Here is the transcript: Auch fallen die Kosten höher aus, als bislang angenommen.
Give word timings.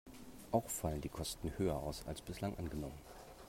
Auch 0.49 0.67
fallen 0.67 1.01
die 1.01 1.09
Kosten 1.09 1.51
höher 1.59 1.75
aus, 1.75 2.07
als 2.07 2.23
bislang 2.23 2.57
angenommen. 2.57 2.97